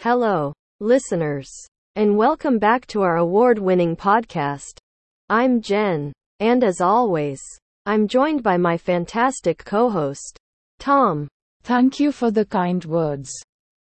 [0.00, 1.48] Hello, listeners,
[1.96, 4.78] and welcome back to our award winning podcast.
[5.28, 7.40] I'm Jen, and as always,
[7.86, 10.36] I'm joined by my fantastic co host,
[10.78, 11.28] Tom.
[11.62, 13.30] Thank you for the kind words.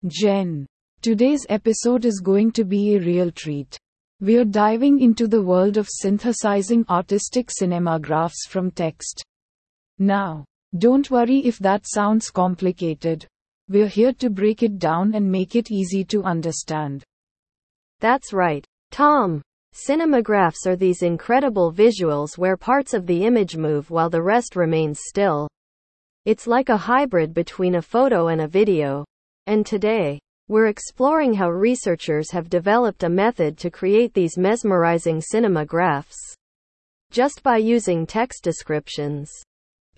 [0.07, 0.67] Jen.
[1.01, 3.79] Today's episode is going to be a real treat.
[4.21, 9.23] We're diving into the world of synthesizing artistic cinemagraphs from text.
[10.01, 10.45] Now,
[10.77, 13.27] don't worry if that sounds complicated.
[13.71, 17.05] We're here to break it down and make it easy to understand.
[18.01, 19.41] That's right, Tom.
[19.75, 25.01] Cinemagraphs are these incredible visuals where parts of the image move while the rest remains
[25.05, 25.49] still.
[26.25, 29.05] It's like a hybrid between a photo and a video.
[29.47, 36.17] And today, we're exploring how researchers have developed a method to create these mesmerizing cinemagraphs
[37.11, 39.31] just by using text descriptions.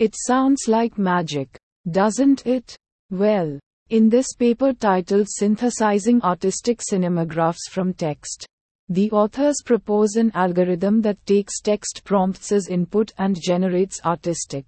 [0.00, 1.58] It sounds like magic,
[1.90, 2.74] doesn't it?
[3.10, 8.46] Well, in this paper titled Synthesizing Artistic Cinemagraphs from Text,
[8.88, 14.64] the authors propose an algorithm that takes text prompts as input and generates artistic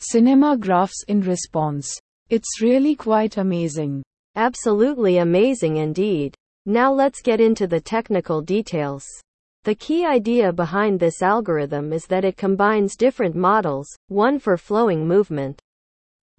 [0.00, 1.94] cinemagraphs in response.
[2.30, 4.02] It's really quite amazing.
[4.34, 6.34] Absolutely amazing indeed.
[6.64, 9.04] Now let's get into the technical details.
[9.64, 15.06] The key idea behind this algorithm is that it combines different models, one for flowing
[15.06, 15.60] movement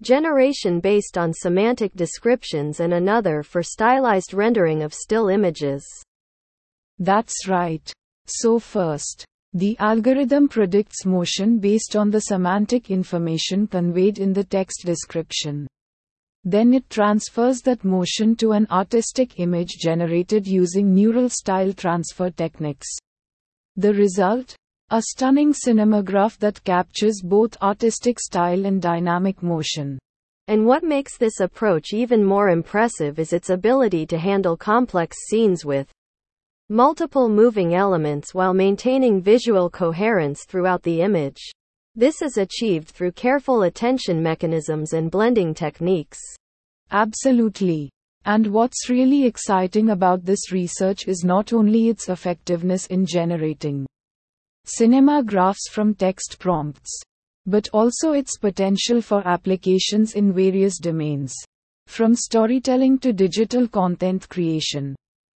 [0.02, 5.86] generation based on semantic descriptions and another for stylized rendering of still images.
[6.98, 7.92] That's right.
[8.26, 14.86] So first, the algorithm predicts motion based on the semantic information conveyed in the text
[14.86, 15.66] description.
[16.44, 22.88] Then it transfers that motion to an artistic image generated using neural style transfer techniques.
[23.76, 24.54] The result?
[24.90, 29.98] A stunning cinemagraph that captures both artistic style and dynamic motion.
[30.48, 35.64] And what makes this approach even more impressive is its ability to handle complex scenes
[35.64, 35.88] with
[36.68, 41.40] multiple moving elements while maintaining visual coherence throughout the image.
[41.94, 46.18] This is achieved through careful attention mechanisms and blending techniques.
[46.90, 47.90] Absolutely.
[48.24, 53.86] And what's really exciting about this research is not only its effectiveness in generating
[54.64, 57.00] cinema graphs from text prompts,
[57.46, 61.34] but also its potential for applications in various domains,
[61.86, 64.94] from storytelling to digital content creation.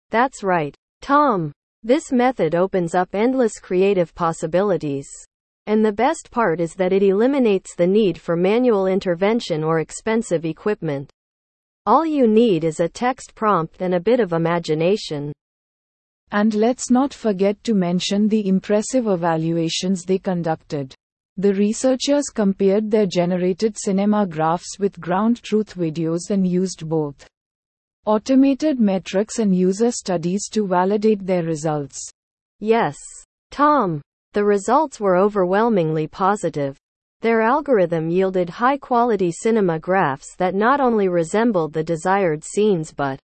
[0.09, 1.53] That's right, Tom.
[1.83, 5.07] This method opens up endless creative possibilities.
[5.65, 10.45] And the best part is that it eliminates the need for manual intervention or expensive
[10.45, 11.09] equipment.
[11.85, 15.33] All you need is a text prompt and a bit of imagination.
[16.31, 20.95] And let's not forget to mention the impressive evaluations they conducted.
[21.35, 27.27] The researchers compared their generated cinema graphs with ground truth videos and used both
[28.05, 31.99] automated metrics and user studies to validate their results.
[32.59, 32.95] Yes,
[33.51, 34.01] Tom.
[34.31, 36.77] The results were overwhelmingly positive.
[37.23, 43.17] Their algorithm yielded high quality cinema graphs that not only resembled the desired scenes but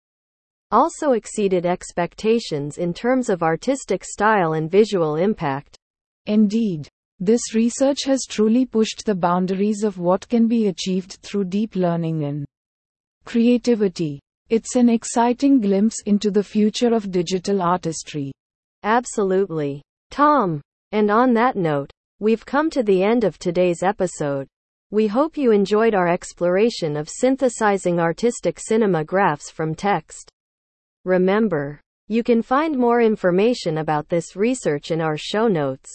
[0.70, 5.76] also exceeded expectations in terms of artistic style and visual impact.
[6.28, 6.88] Indeed,
[7.20, 12.24] this research has truly pushed the boundaries of what can be achieved through deep learning
[12.26, 12.46] and
[13.26, 14.20] creativity.
[14.50, 18.32] It's an exciting glimpse into the future of digital artistry.
[18.84, 19.82] Absolutely.
[20.12, 24.48] Tom, and on that note, we've come to the end of today's episode.
[24.90, 30.32] We hope you enjoyed our exploration of synthesizing artistic cinema graphs from text.
[31.06, 35.92] Remember, you can find more information about this research in our show notes.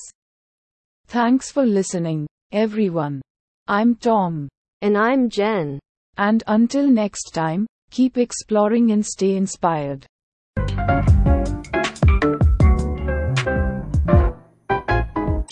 [1.06, 3.20] Thanks for listening, everyone.
[3.66, 4.48] I'm Tom.
[4.82, 5.80] And I'm Jen.
[6.18, 10.06] And until next time, keep exploring and stay inspired.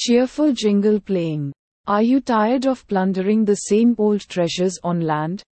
[0.02, 1.52] Cheerful jingle playing.
[1.86, 5.42] Are you tired of plundering the same old treasures on land?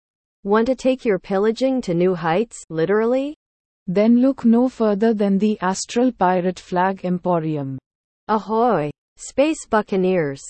[0.42, 3.36] Want to take your pillaging to new heights, literally?
[3.86, 7.76] Then look no further than the Astral Pirate Flag Emporium.
[8.28, 8.90] Ahoy!
[9.18, 10.42] Space Buccaneers.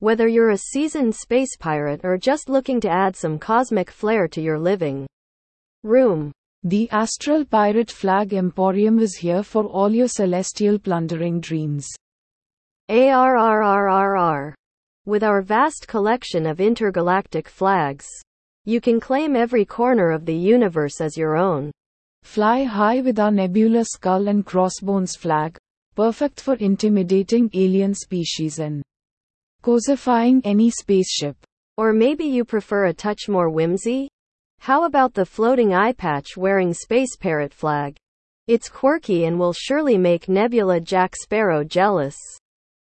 [0.00, 4.42] Whether you're a seasoned space pirate or just looking to add some cosmic flair to
[4.42, 5.06] your living
[5.82, 6.30] room,
[6.62, 11.88] the Astral Pirate Flag Emporium is here for all your celestial plundering dreams.
[12.88, 14.54] ARRRRR.
[15.06, 18.06] With our vast collection of intergalactic flags,
[18.64, 21.72] you can claim every corner of the universe as your own.
[22.22, 25.56] Fly high with our Nebula Skull and Crossbones flag,
[25.96, 28.82] perfect for intimidating alien species and
[29.62, 31.36] cosifying any spaceship.
[31.76, 34.08] Or maybe you prefer a touch more whimsy?
[34.60, 37.96] How about the floating eye patch wearing space parrot flag?
[38.46, 42.16] It's quirky and will surely make Nebula Jack Sparrow jealous.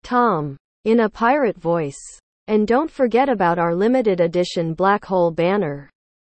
[0.03, 0.57] Tom.
[0.85, 2.01] In a pirate voice.
[2.47, 5.89] And don't forget about our limited edition black hole banner.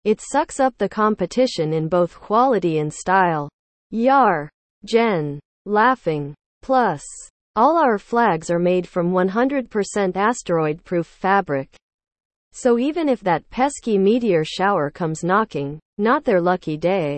[0.03, 3.49] It sucks up the competition in both quality and style.
[3.91, 4.49] Yar.
[4.85, 5.39] Jen.
[5.65, 6.35] Laughing.
[6.61, 7.03] Plus.
[7.55, 11.69] All our flags are made from 100% asteroid proof fabric.
[12.51, 17.17] So even if that pesky meteor shower comes knocking, not their lucky day.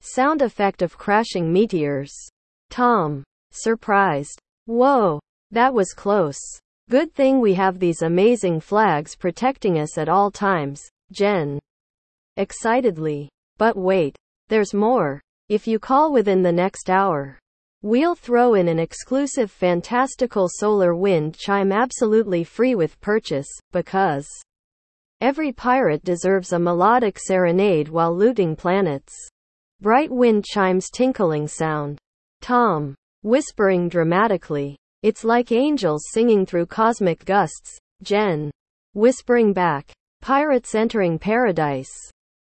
[0.00, 2.12] Sound effect of crashing meteors.
[2.70, 3.22] Tom.
[3.50, 4.38] Surprised.
[4.66, 5.20] Whoa.
[5.50, 6.38] That was close.
[6.88, 10.82] Good thing we have these amazing flags protecting us at all times.
[11.12, 11.58] Jen.
[12.36, 13.28] Excitedly.
[13.58, 14.16] But wait.
[14.48, 15.20] There's more.
[15.48, 17.38] If you call within the next hour,
[17.82, 24.28] we'll throw in an exclusive fantastical solar wind chime absolutely free with purchase, because
[25.20, 29.14] every pirate deserves a melodic serenade while looting planets.
[29.80, 31.98] Bright wind chimes tinkling sound.
[32.40, 32.94] Tom.
[33.22, 34.76] Whispering dramatically.
[35.02, 37.78] It's like angels singing through cosmic gusts.
[38.02, 38.50] Jen.
[38.92, 39.90] Whispering back.
[40.20, 41.88] Pirates entering paradise.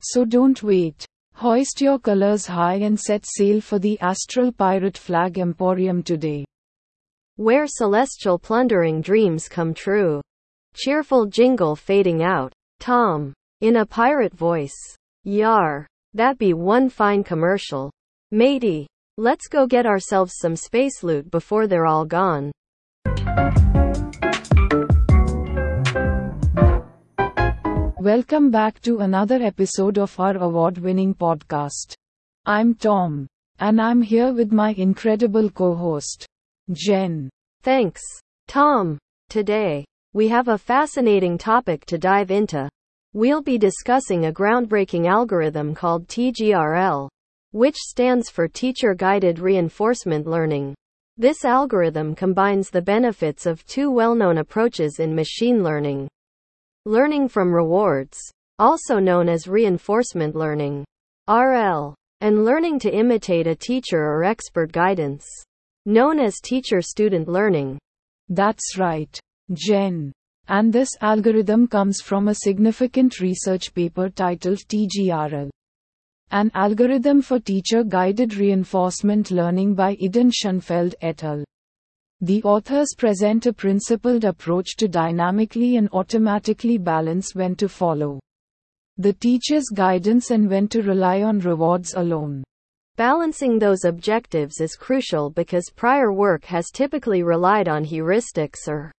[0.00, 1.04] So don't wait.
[1.34, 6.46] Hoist your colors high and set sail for the Astral Pirate Flag Emporium today.
[7.36, 10.22] Where celestial plundering dreams come true.
[10.74, 12.54] Cheerful jingle fading out.
[12.80, 13.34] Tom.
[13.60, 14.96] In a pirate voice.
[15.24, 15.86] Yar.
[16.14, 17.90] That be one fine commercial.
[18.30, 18.86] Matey.
[19.18, 22.52] Let's go get ourselves some space loot before they're all gone.
[27.98, 31.94] Welcome back to another episode of our award winning podcast.
[32.44, 33.26] I'm Tom.
[33.58, 36.26] And I'm here with my incredible co host,
[36.72, 37.30] Jen.
[37.62, 38.02] Thanks,
[38.48, 38.98] Tom.
[39.30, 42.68] Today, we have a fascinating topic to dive into.
[43.14, 47.08] We'll be discussing a groundbreaking algorithm called TGRL,
[47.52, 50.74] which stands for Teacher Guided Reinforcement Learning.
[51.16, 56.08] This algorithm combines the benefits of two well known approaches in machine learning
[56.86, 58.16] learning from rewards,
[58.60, 60.84] also known as reinforcement learning,
[61.28, 65.26] RL, and learning to imitate a teacher or expert guidance,
[65.84, 67.76] known as teacher student learning.
[68.28, 69.18] That's right,
[69.52, 70.12] Jen.
[70.48, 75.50] And this algorithm comes from a significant research paper titled TGRL.
[76.30, 81.44] An algorithm for teacher guided reinforcement learning by Idan Shenfeld et al.
[82.20, 88.18] The authors present a principled approach to dynamically and automatically balance when to follow
[88.98, 92.42] the teacher's guidance and when to rely on rewards alone.
[92.96, 98.90] Balancing those objectives is crucial because prior work has typically relied on heuristics or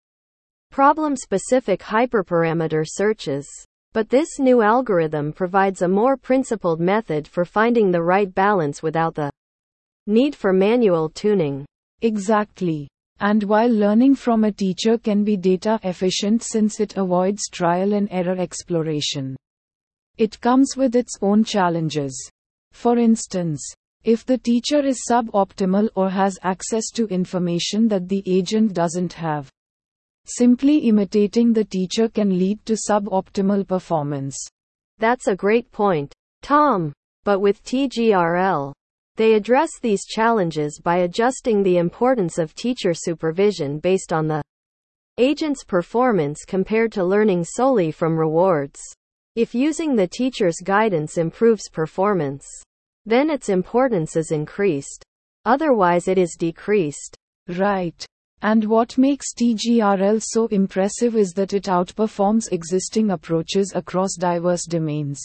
[0.72, 3.50] problem specific hyperparameter searches.
[3.94, 9.16] But this new algorithm provides a more principled method for finding the right balance without
[9.16, 9.32] the
[10.06, 11.66] need for manual tuning.
[12.02, 12.88] Exactly.
[13.20, 18.08] And while learning from a teacher can be data efficient since it avoids trial and
[18.12, 19.36] error exploration,
[20.18, 22.30] it comes with its own challenges.
[22.72, 23.62] For instance,
[24.04, 29.50] if the teacher is suboptimal or has access to information that the agent doesn't have,
[30.30, 34.38] Simply imitating the teacher can lead to suboptimal performance.
[35.00, 36.92] That's a great point, Tom.
[37.24, 38.74] But with TGRL,
[39.16, 44.44] they address these challenges by adjusting the importance of teacher supervision based on the
[45.18, 48.82] agent's performance compared to learning solely from rewards.
[49.36, 52.46] If using the teacher's guidance improves performance,
[53.06, 55.06] then its importance is increased.
[55.46, 57.16] Otherwise, it is decreased.
[57.48, 58.06] Right.
[58.42, 65.20] And what makes TGRL so impressive is that it outperforms existing approaches across diverse domains.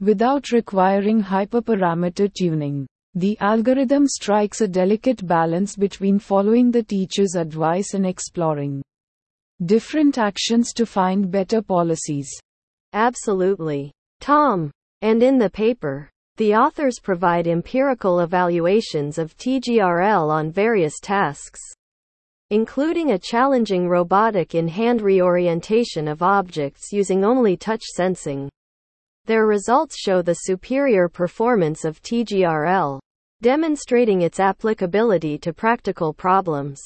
[0.00, 7.94] Without requiring hyperparameter tuning, the algorithm strikes a delicate balance between following the teacher's advice
[7.94, 8.82] and exploring
[9.64, 12.30] different actions to find better policies.
[12.92, 13.90] Absolutely.
[14.20, 14.70] Tom.
[15.00, 21.60] And in the paper, the authors provide empirical evaluations of TGRL on various tasks
[22.50, 28.48] including a challenging robotic in-hand reorientation of objects using only touch sensing.
[29.26, 32.98] Their results show the superior performance of TGRL,
[33.42, 36.80] demonstrating its applicability to practical problems.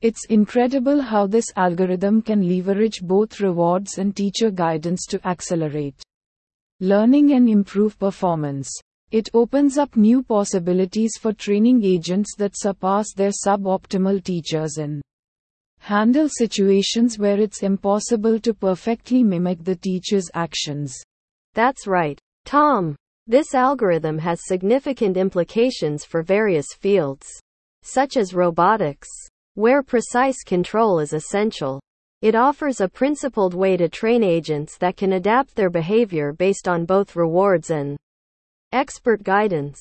[0.00, 6.00] It's incredible how this algorithm can leverage both rewards and teacher guidance to accelerate
[6.80, 8.70] learning and improve performance.
[9.10, 15.00] It opens up new possibilities for training agents that surpass their suboptimal teachers in
[15.80, 20.94] handle situations where it's impossible to perfectly mimic the teacher's actions.
[21.54, 22.96] That's right, Tom.
[23.26, 27.26] This algorithm has significant implications for various fields,
[27.82, 29.08] such as robotics,
[29.54, 31.80] where precise control is essential.
[32.20, 36.84] It offers a principled way to train agents that can adapt their behavior based on
[36.84, 37.96] both rewards and
[38.72, 39.80] expert guidance.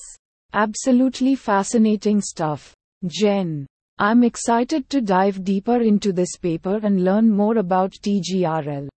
[0.53, 2.73] Absolutely fascinating stuff.
[3.05, 3.65] Jen.
[3.99, 8.87] I'm excited to dive deeper into this paper and learn more about TGRL.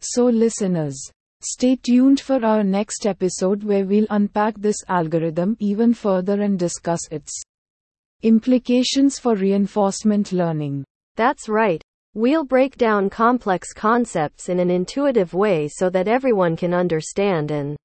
[0.00, 0.98] So, listeners,
[1.42, 7.00] stay tuned for our next episode where we'll unpack this algorithm even further and discuss
[7.10, 7.42] its
[8.22, 10.84] implications for reinforcement learning.
[11.16, 11.82] That's right.
[12.14, 17.76] We'll break down complex concepts in an intuitive way so that everyone can understand and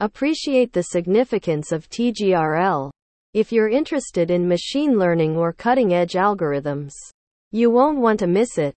[0.00, 2.90] appreciate the significance of TGRL.
[3.34, 6.92] If you're interested in machine learning or cutting edge algorithms,
[7.50, 8.74] you won't want to miss it.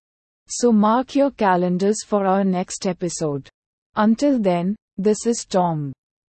[0.48, 3.48] So mark your calendars for our next episode.
[3.96, 5.94] Until then, this is Tom.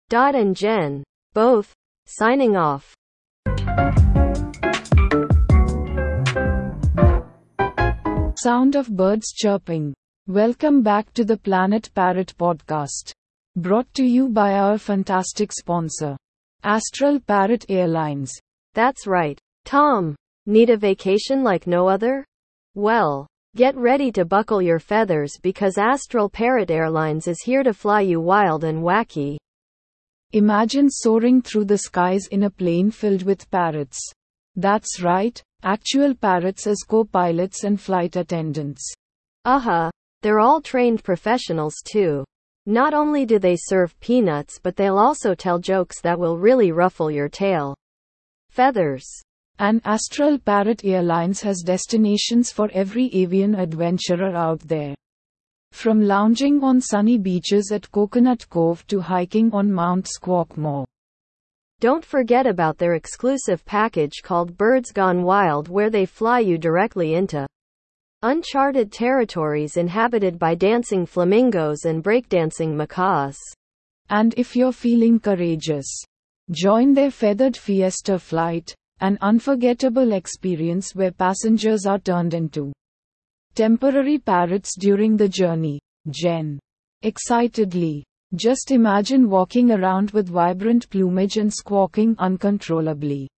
[0.09, 1.73] Dot and Jen, both,
[2.05, 2.93] signing off.
[8.37, 9.95] Sound of birds chirping.
[10.27, 13.13] Welcome back to the Planet Parrot podcast.
[13.57, 16.17] Brought to you by our fantastic sponsor,
[16.63, 18.33] Astral Parrot Airlines.
[18.73, 19.39] That's right.
[19.63, 20.13] Tom,
[20.45, 22.25] need a vacation like no other?
[22.73, 28.01] Well, get ready to buckle your feathers because Astral Parrot Airlines is here to fly
[28.01, 29.37] you wild and wacky.
[30.33, 33.97] Imagine soaring through the skies in a plane filled with parrots.
[34.57, 38.83] That's right, actual parrots as co pilots and flight attendants.
[39.45, 39.91] Uh huh.
[40.23, 42.25] They're all trained professionals too.
[42.67, 47.11] Not only do they serve peanuts, but they'll also tell jokes that will really ruffle
[47.11, 47.75] your tail.
[48.49, 49.05] Feathers.
[49.59, 54.95] And Astral Parrot Airlines has destinations for every avian adventurer out there.
[55.71, 60.85] From lounging on sunny beaches at Coconut Cove to hiking on Mount Squawkmore.
[61.81, 67.13] Don't forget about their exclusive package called Birds Gone Wild, where they fly you directly
[67.13, 67.45] into
[68.25, 73.37] uncharted territories inhabited by dancing flamingos and breakdancing macaws.
[74.09, 75.85] And if you're feeling courageous,
[76.49, 82.73] join their feathered fiesta flight, an unforgettable experience where passengers are turned into
[83.53, 85.79] temporary parrots during the journey.
[86.09, 86.59] Jen.
[87.03, 88.03] Excitedly.
[88.33, 93.29] Just imagine walking around with vibrant plumage and squawking uncontrollably.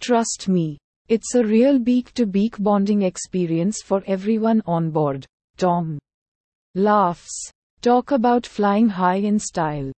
[0.00, 0.78] Trust me,
[1.08, 5.26] it's a real beak to beak bonding experience for everyone on board.
[5.56, 5.98] Tom
[6.74, 7.50] laughs.
[7.82, 9.92] Talk about flying high in style.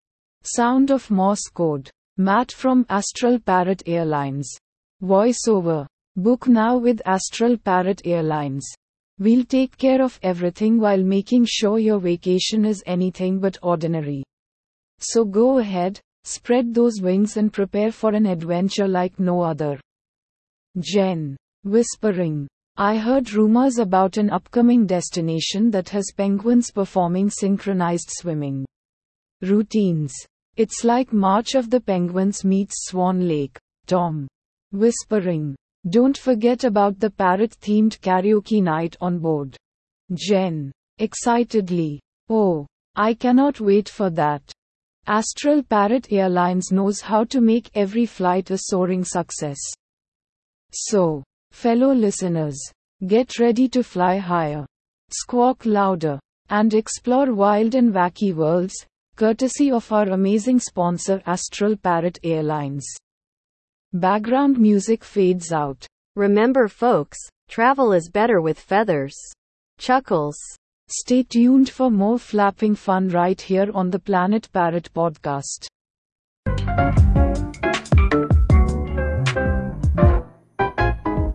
[0.44, 1.90] Sound of Morse code.
[2.16, 4.48] Matt from Astral Parrot Airlines.
[5.02, 5.86] Voiceover.
[6.16, 8.66] Book now with Astral Parrot Airlines.
[9.18, 14.22] We'll take care of everything while making sure your vacation is anything but ordinary.
[14.98, 19.80] So go ahead, spread those wings and prepare for an adventure like no other.
[20.78, 21.36] Jen.
[21.64, 22.48] Whispering.
[22.78, 28.64] I heard rumors about an upcoming destination that has penguins performing synchronized swimming
[29.42, 30.14] routines.
[30.56, 33.58] It's like March of the Penguins meets Swan Lake.
[33.86, 34.26] Tom.
[34.70, 35.54] Whispering.
[35.90, 39.56] Don't forget about the parrot themed karaoke night on board.
[40.14, 40.72] Jen.
[40.98, 42.00] Excitedly.
[42.28, 44.42] Oh, I cannot wait for that.
[45.06, 49.58] Astral Parrot Airlines knows how to make every flight a soaring success.
[50.72, 52.58] So, fellow listeners,
[53.06, 54.66] get ready to fly higher,
[55.10, 58.74] squawk louder, and explore wild and wacky worlds,
[59.16, 62.86] courtesy of our amazing sponsor Astral Parrot Airlines.
[63.92, 65.86] Background music fades out.
[66.16, 69.14] Remember, folks, travel is better with feathers.
[69.78, 70.36] Chuckles.
[70.88, 75.68] Stay tuned for more flapping fun right here on the Planet Parrot podcast.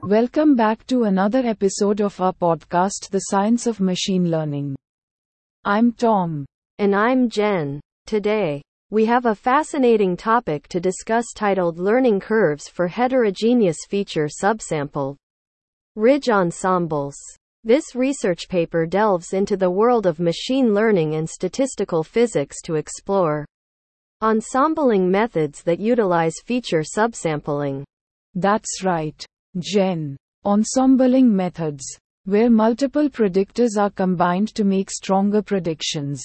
[0.08, 4.74] Welcome back to another episode of our podcast, The Science of Machine Learning.
[5.66, 6.46] I'm Tom.
[6.78, 7.82] And I'm Jen.
[8.06, 15.18] Today, we have a fascinating topic to discuss titled Learning Curves for Heterogeneous Feature Subsample
[15.98, 17.18] Ridge Ensembles.
[17.66, 23.46] This research paper delves into the world of machine learning and statistical physics to explore
[24.24, 27.84] ensembling methods that utilize feature subsampling.
[28.36, 29.26] That's right,
[29.60, 30.18] Jen.
[30.46, 31.84] Ensembling methods,
[32.26, 36.24] where multiple predictors are combined to make stronger predictions,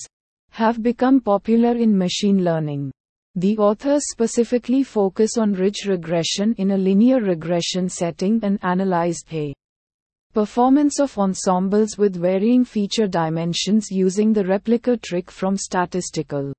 [0.50, 2.92] have become popular in machine learning.
[3.34, 9.54] The authors specifically focus on ridge regression in a linear regression setting and analyzed a
[10.34, 16.54] Performance of ensembles with varying feature dimensions using the replica trick from statistical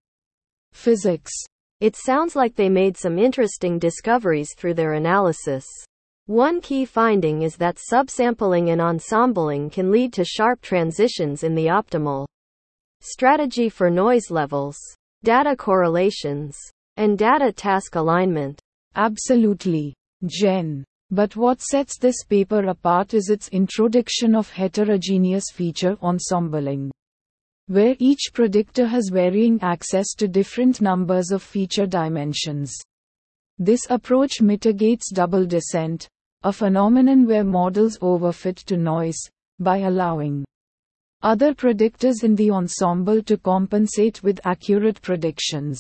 [0.74, 1.32] physics.
[1.80, 5.66] It sounds like they made some interesting discoveries through their analysis.
[6.28, 11.66] One key finding is that subsampling and ensembling can lead to sharp transitions in the
[11.66, 12.26] optimal
[13.02, 14.78] strategy for noise levels,
[15.26, 16.58] data correlations,
[16.96, 18.62] and data task alignment.
[18.96, 19.94] Absolutely.
[20.26, 20.86] Jen.
[21.12, 26.90] But what sets this paper apart is its introduction of heterogeneous feature ensembling,
[27.68, 32.74] where each predictor has varying access to different numbers of feature dimensions.
[33.60, 36.08] This approach mitigates double descent,
[36.44, 39.20] a phenomenon where models overfit to noise,
[39.60, 40.44] by allowing
[41.22, 45.80] other predictors in the ensemble to compensate with accurate predictions.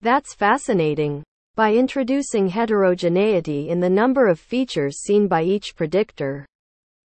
[0.00, 1.22] That's fascinating.
[1.54, 6.46] By introducing heterogeneity in the number of features seen by each predictor,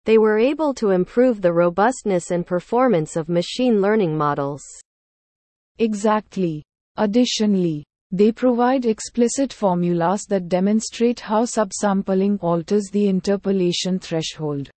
[0.06, 4.64] they were able to improve the robustness and performance of machine learning models.
[5.80, 6.64] Exactly.
[6.98, 14.70] Additionally, they provide explicit formulas that demonstrate how subsampling alters the interpolation threshold.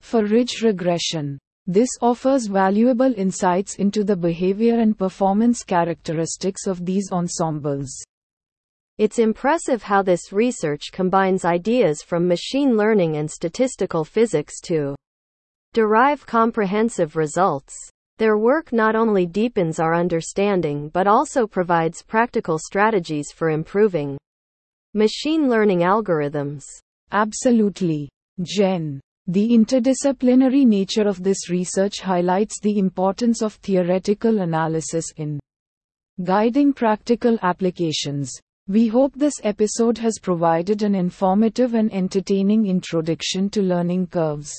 [0.00, 7.12] For ridge regression, this offers valuable insights into the behavior and performance characteristics of these
[7.12, 7.88] ensembles.
[8.98, 14.96] It's impressive how this research combines ideas from machine learning and statistical physics to
[15.72, 17.76] derive comprehensive results.
[18.18, 24.16] Their work not only deepens our understanding but also provides practical strategies for improving
[24.94, 26.64] machine learning algorithms.
[27.12, 28.08] Absolutely.
[28.42, 29.00] Jen.
[29.26, 35.38] The interdisciplinary nature of this research highlights the importance of theoretical analysis in
[36.22, 38.32] guiding practical applications.
[38.66, 44.58] We hope this episode has provided an informative and entertaining introduction to learning curves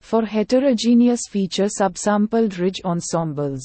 [0.00, 3.62] for heterogeneous feature subsampled ridge ensembles.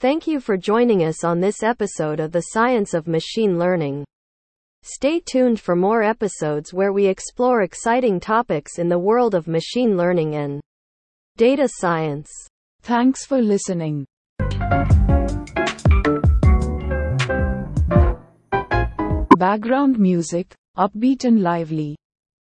[0.00, 4.04] Thank you for joining us on this episode of the Science of Machine Learning.
[4.82, 9.96] Stay tuned for more episodes where we explore exciting topics in the world of machine
[9.96, 10.60] learning and
[11.36, 12.30] data science.
[12.82, 14.06] Thanks for listening.
[19.36, 21.96] Background music, upbeat and lively.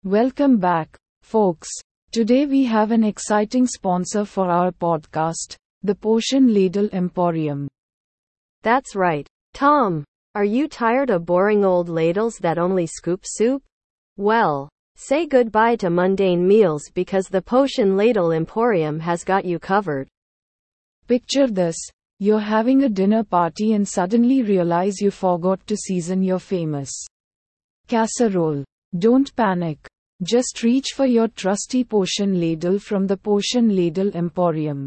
[0.03, 1.69] Welcome back, folks.
[2.15, 7.67] Today we have an exciting sponsor for our podcast, the Potion Ladle Emporium.
[8.63, 9.27] That's right.
[9.53, 10.05] Tom,
[10.37, 13.65] are you tired of boring old ladles that only scoop soup?
[14.17, 20.07] Well, say goodbye to mundane meals because the Potion Ladle Emporium has got you covered.
[21.09, 21.75] Picture this
[22.21, 26.93] you're having a dinner party and suddenly realize you forgot to season your famous
[27.89, 28.63] casserole.
[28.97, 29.85] Don't panic.
[30.23, 34.87] Just reach for your trusty potion ladle from the Potion Ladle Emporium.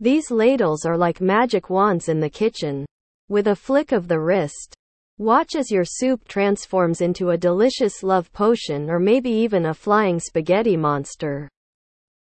[0.00, 2.86] These ladles are like magic wands in the kitchen.
[3.28, 4.74] With a flick of the wrist,
[5.18, 10.18] watch as your soup transforms into a delicious love potion or maybe even a flying
[10.18, 11.46] spaghetti monster.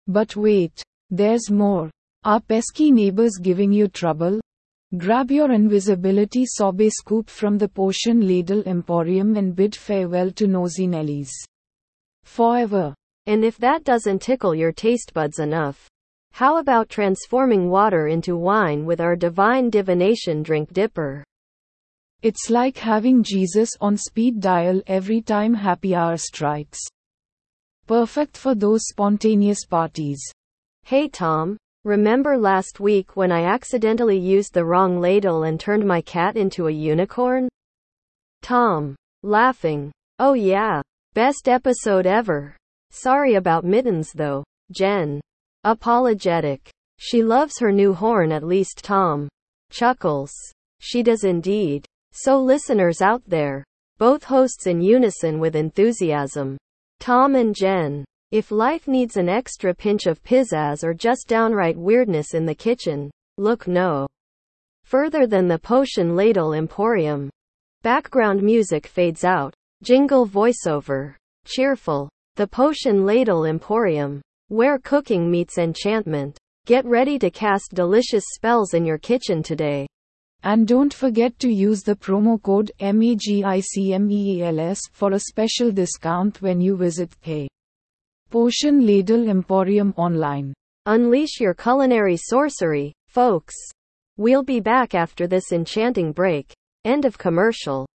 [0.07, 1.91] But wait, there's more.
[2.25, 4.39] Are pesky neighbors giving you trouble?
[4.99, 10.87] Grab your invisibility sorbet scoop from the Potion Ladle Emporium and bid farewell to nosy
[10.87, 11.31] Nellies.
[12.27, 12.95] Forever.
[13.25, 15.89] And if that doesn't tickle your taste buds enough,
[16.33, 21.25] how about transforming water into wine with our divine divination drink dipper?
[22.21, 26.81] It's like having Jesus on speed dial every time happy hour strikes.
[27.87, 30.21] Perfect for those spontaneous parties.
[30.85, 36.01] Hey Tom, Remember last week when I accidentally used the wrong ladle and turned my
[36.01, 37.49] cat into a unicorn?
[38.43, 38.97] Tom.
[39.23, 39.93] Laughing.
[40.19, 40.83] Oh yeah.
[41.17, 42.55] Best episode ever.
[42.91, 44.45] Sorry about mittens though.
[44.71, 45.19] Jen.
[45.65, 46.69] Apologetic.
[46.99, 49.27] She loves her new horn at least Tom.
[49.71, 50.35] Chuckles.
[50.79, 51.87] She does indeed.
[52.13, 53.65] So listeners out there.
[53.97, 56.59] Both hosts in unison with enthusiasm.
[57.01, 58.05] Tom and Jen.
[58.31, 63.11] If life needs an extra pinch of pizzazz or just downright weirdness in the kitchen,
[63.39, 64.07] look no
[64.85, 67.31] further than the Potion Ladle Emporium.
[67.81, 69.56] Background music fades out.
[69.83, 71.15] Jingle voiceover.
[71.45, 72.09] Cheerful.
[72.37, 74.23] The Potion Ladle Emporium.
[74.49, 76.39] Where cooking meets enchantment.
[76.65, 79.87] Get ready to cast delicious spells in your kitchen today.
[80.43, 86.77] And don't forget to use the promo code MAGICMEALS for a special discount when you
[86.77, 87.49] visit K.
[88.31, 90.55] Potion Ladle Emporium Online.
[90.87, 93.55] Unleash your culinary sorcery, folks.
[94.17, 96.55] We'll be back after this enchanting break.
[96.85, 97.87] End of commercial.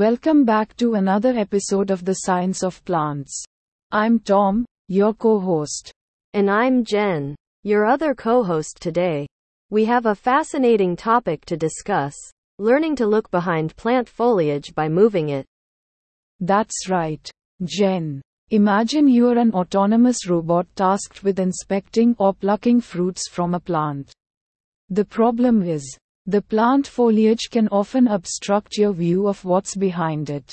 [0.00, 3.44] Welcome back to another episode of The Science of Plants.
[3.92, 5.92] I'm Tom, your co host.
[6.32, 9.26] And I'm Jen, your other co host today.
[9.68, 12.16] We have a fascinating topic to discuss
[12.58, 15.44] learning to look behind plant foliage by moving it.
[16.40, 17.30] That's right,
[17.64, 18.22] Jen.
[18.48, 24.10] Imagine you're an autonomous robot tasked with inspecting or plucking fruits from a plant.
[24.88, 25.94] The problem is,
[26.30, 30.52] the plant foliage can often obstruct your view of what's behind it.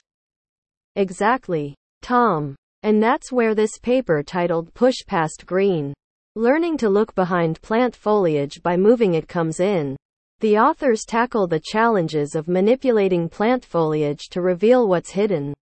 [0.95, 2.55] Exactly, Tom.
[2.81, 5.93] And that's where this paper titled Push Past Green
[6.35, 9.95] Learning to Look Behind Plant Foliage by Moving It comes in.
[10.39, 15.53] The authors tackle the challenges of manipulating plant foliage to reveal what's hidden.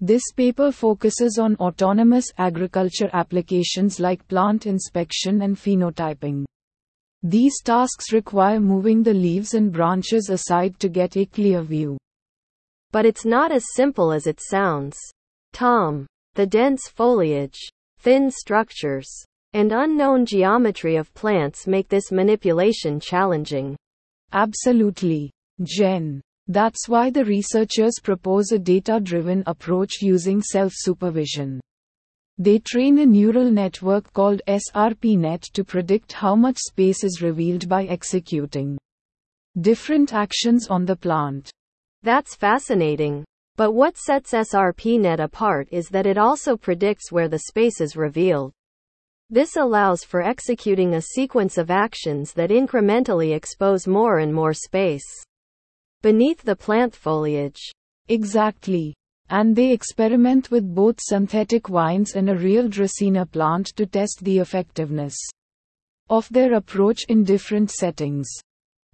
[0.00, 6.46] This paper focuses on autonomous agriculture applications like plant inspection and phenotyping.
[7.22, 11.98] These tasks require moving the leaves and branches aside to get a clear view.
[12.92, 14.96] But it's not as simple as it sounds.
[15.52, 17.58] Tom, the dense foliage,
[17.98, 19.10] thin structures,
[19.52, 23.76] and unknown geometry of plants make this manipulation challenging.
[24.32, 26.20] Absolutely, Jen.
[26.46, 31.60] That's why the researchers propose a data driven approach using self supervision.
[32.40, 37.86] They train a neural network called SRPNet to predict how much space is revealed by
[37.86, 38.78] executing
[39.60, 41.50] different actions on the plant.
[42.04, 43.24] That's fascinating.
[43.56, 48.52] But what sets SRPNet apart is that it also predicts where the space is revealed.
[49.30, 55.04] This allows for executing a sequence of actions that incrementally expose more and more space
[56.02, 57.60] beneath the plant foliage.
[58.06, 58.94] Exactly.
[59.30, 64.38] And they experiment with both synthetic vines and a real Dracaena plant to test the
[64.38, 65.16] effectiveness
[66.08, 68.28] of their approach in different settings.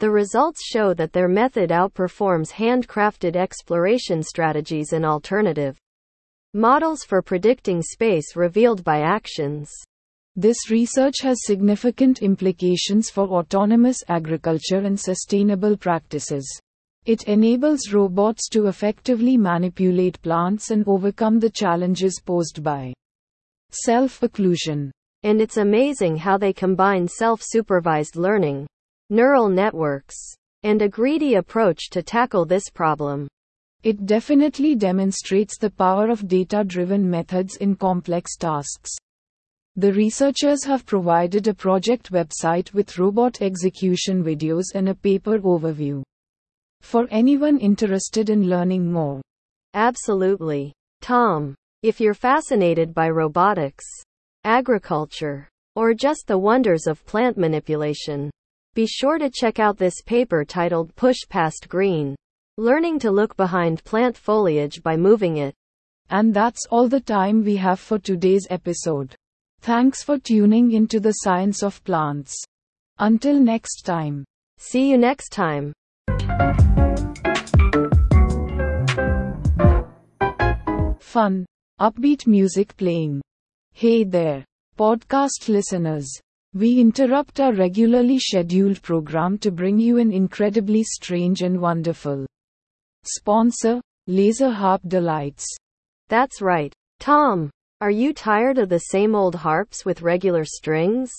[0.00, 5.78] The results show that their method outperforms handcrafted exploration strategies and alternative
[6.52, 9.70] models for predicting space revealed by actions.
[10.36, 16.60] This research has significant implications for autonomous agriculture and sustainable practices.
[17.06, 22.94] It enables robots to effectively manipulate plants and overcome the challenges posed by
[23.70, 24.90] self occlusion.
[25.22, 28.66] And it's amazing how they combine self supervised learning,
[29.10, 30.16] neural networks,
[30.62, 33.28] and a greedy approach to tackle this problem.
[33.82, 38.90] It definitely demonstrates the power of data driven methods in complex tasks.
[39.76, 46.02] The researchers have provided a project website with robot execution videos and a paper overview.
[46.84, 49.22] For anyone interested in learning more.
[49.72, 50.72] Absolutely.
[51.00, 53.84] Tom, if you're fascinated by robotics,
[54.44, 58.30] agriculture, or just the wonders of plant manipulation,
[58.74, 62.14] be sure to check out this paper titled Push Past Green
[62.58, 65.54] Learning to Look Behind Plant Foliage by Moving It.
[66.10, 69.16] And that's all the time we have for today's episode.
[69.62, 72.36] Thanks for tuning into the science of plants.
[72.98, 74.24] Until next time.
[74.58, 75.72] See you next time.
[81.14, 81.46] Fun,
[81.80, 83.22] upbeat music playing.
[83.72, 84.44] Hey there,
[84.76, 86.10] podcast listeners.
[86.54, 92.26] We interrupt our regularly scheduled program to bring you an incredibly strange and wonderful
[93.04, 95.46] sponsor, Laser Harp Delights.
[96.08, 96.72] That's right.
[97.00, 101.12] Tom, are you tired of the same old harps with regular strings?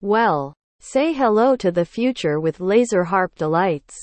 [0.00, 3.96] Well, say hello to the future with Laser Harp Delights.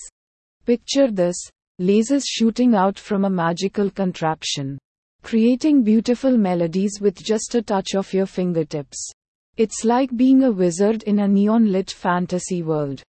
[0.66, 1.38] Picture this
[1.80, 4.80] lasers shooting out from a magical contraption,
[5.22, 9.12] creating beautiful melodies with just a touch of your fingertips.
[9.58, 13.04] It's like being a wizard in a neon lit fantasy world.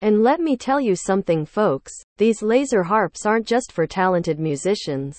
[0.00, 5.18] And let me tell you something, folks these laser harps aren't just for talented musicians.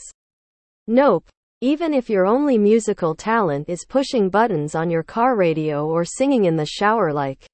[0.88, 1.27] Nope.
[1.62, 6.45] Even if your only musical talent is pushing buttons on your car radio or singing
[6.45, 7.45] in the shower like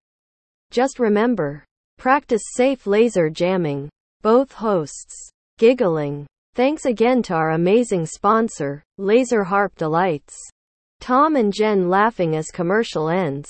[0.69, 1.65] Just remember,
[1.97, 3.89] practice safe laser jamming.
[4.21, 5.31] Both hosts.
[5.61, 6.25] Giggling.
[6.55, 10.35] Thanks again to our amazing sponsor, Laser Harp Delights.
[10.99, 13.47] Tom and Jen laughing as commercial ends.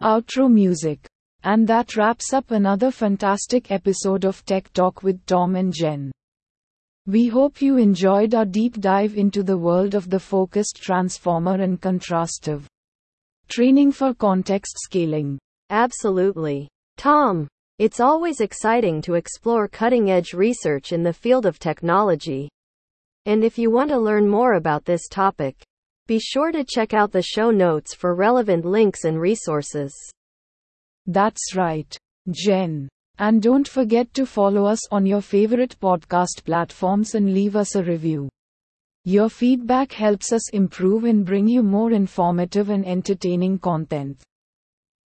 [0.00, 1.04] Outro music.
[1.42, 6.12] And that wraps up another fantastic episode of Tech Talk with Tom and Jen.
[7.08, 11.80] We hope you enjoyed our deep dive into the world of the focused transformer and
[11.80, 12.66] contrastive
[13.48, 15.40] training for context scaling.
[15.72, 16.68] Absolutely.
[16.98, 22.50] Tom, it's always exciting to explore cutting edge research in the field of technology.
[23.24, 25.56] And if you want to learn more about this topic,
[26.06, 29.94] be sure to check out the show notes for relevant links and resources.
[31.06, 31.96] That's right,
[32.30, 32.90] Jen.
[33.18, 37.82] And don't forget to follow us on your favorite podcast platforms and leave us a
[37.82, 38.28] review.
[39.06, 44.22] Your feedback helps us improve and bring you more informative and entertaining content.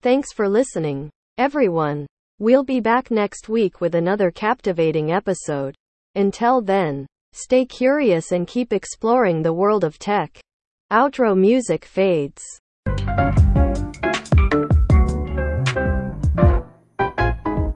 [0.06, 2.06] Thanks for listening, everyone.
[2.38, 5.74] We'll be back next week with another captivating episode.
[6.14, 10.38] Until then, stay curious and keep exploring the world of tech.
[10.92, 12.40] Outro music fades.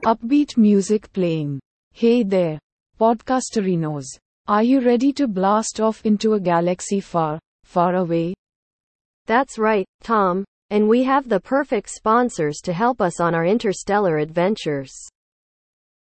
[0.05, 1.59] Upbeat music playing.
[1.91, 2.59] Hey there,
[2.97, 4.05] podcasterinos.
[4.47, 8.33] Are you ready to blast off into a galaxy far, far away?
[9.25, 10.45] That's right, Tom.
[10.71, 14.93] And we have the perfect sponsors to help us on our interstellar adventures.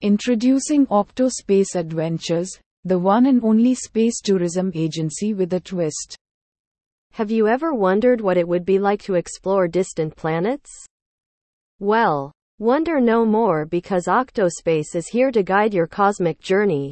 [0.02, 2.52] Introducing Octospace Adventures,
[2.86, 6.16] the one and only space tourism agency with a twist.
[7.14, 10.70] Have you ever wondered what it would be like to explore distant planets?
[11.80, 16.92] Well, wonder no more because Octospace is here to guide your cosmic journey.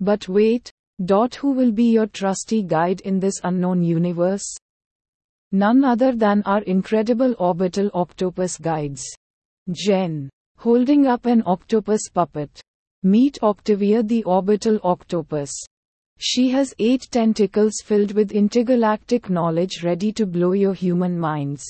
[0.00, 0.68] But wait,
[1.04, 4.56] dot who will be your trusty guide in this unknown universe?
[5.52, 9.04] None other than our incredible orbital octopus guides.
[9.70, 12.58] Jen, holding up an octopus puppet.
[13.02, 15.52] Meet Octavia the orbital octopus.
[16.18, 21.64] She has eight tentacles filled with intergalactic knowledge ready to blow your human minds.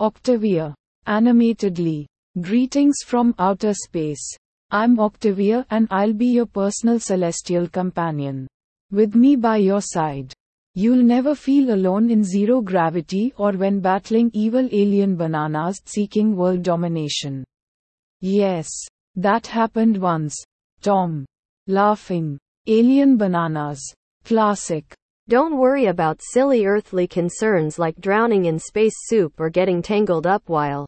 [0.00, 0.74] Octavia.
[1.06, 2.06] Animatedly.
[2.40, 4.26] Greetings from outer space.
[4.70, 8.48] I'm Octavia and I'll be your personal celestial companion.
[8.90, 10.32] With me by your side.
[10.74, 16.62] You'll never feel alone in zero gravity or when battling evil alien bananas seeking world
[16.62, 17.44] domination.
[18.20, 18.68] Yes.
[19.14, 20.34] That happened once.
[20.80, 21.26] Tom.
[21.66, 22.38] Laughing.
[22.66, 23.82] Alien bananas.
[24.24, 24.94] Classic.
[25.28, 30.42] Don't worry about silly earthly concerns like drowning in space soup or getting tangled up
[30.46, 30.86] while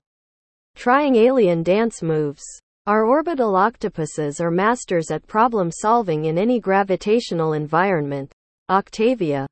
[0.74, 2.42] trying alien dance moves.
[2.86, 8.32] Our orbital octopuses are masters at problem solving in any gravitational environment.
[8.70, 9.46] Octavia.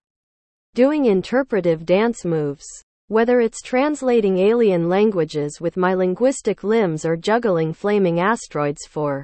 [0.75, 2.65] Doing interpretive dance moves.
[3.09, 9.23] Whether it's translating alien languages with my linguistic limbs or juggling flaming asteroids for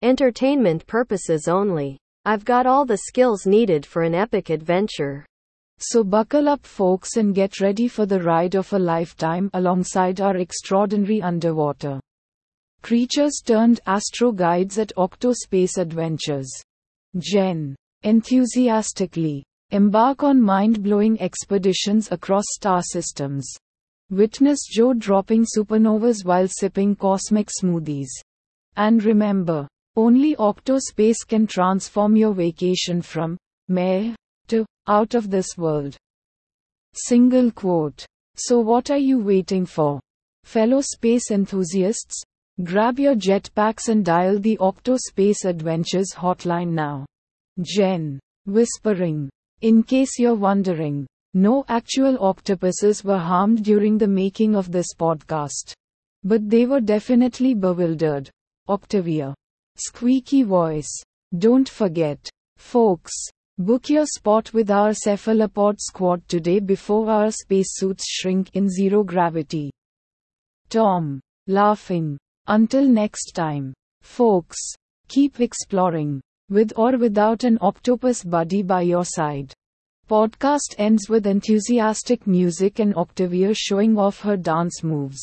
[0.00, 1.98] entertainment purposes only.
[2.24, 5.26] I've got all the skills needed for an epic adventure.
[5.76, 10.38] So buckle up, folks, and get ready for the ride of a lifetime alongside our
[10.38, 12.00] extraordinary underwater
[12.80, 16.50] creatures turned astro guides at Octospace Adventures.
[17.18, 17.76] Jen.
[18.04, 19.44] Enthusiastically.
[19.72, 23.50] Embark on mind blowing expeditions across star systems.
[24.10, 28.10] Witness Joe dropping supernovas while sipping cosmic smoothies.
[28.76, 34.14] And remember, only Octospace can transform your vacation from meh
[34.48, 35.96] to out of this world.
[36.92, 38.04] Single quote.
[38.36, 40.00] So, what are you waiting for?
[40.44, 42.22] Fellow space enthusiasts,
[42.62, 47.06] grab your jetpacks and dial the Octospace Adventures hotline now.
[47.62, 48.20] Jen.
[48.44, 49.30] Whispering.
[49.62, 55.72] In case you're wondering, no actual octopuses were harmed during the making of this podcast.
[56.24, 58.28] But they were definitely bewildered.
[58.68, 59.32] Octavia.
[59.76, 60.90] Squeaky voice.
[61.38, 63.12] Don't forget, folks,
[63.56, 69.70] book your spot with our cephalopod squad today before our spacesuits shrink in zero gravity.
[70.70, 71.20] Tom.
[71.46, 72.18] Laughing.
[72.48, 74.58] Until next time, folks,
[75.06, 76.20] keep exploring,
[76.52, 79.52] with or without an octopus buddy by your side.
[80.08, 85.18] Podcast ends with enthusiastic music and Octavia showing off her dance moves.